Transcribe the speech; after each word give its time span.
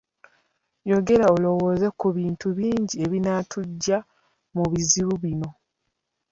Yongera 0.89 1.25
olowooze 1.35 1.87
ku 1.99 2.07
bintu 2.17 2.47
bingi 2.57 2.95
ebinaatuggya 3.05 3.97
mu 4.53 4.63
buzibu 4.69 5.13
buno 5.21 5.49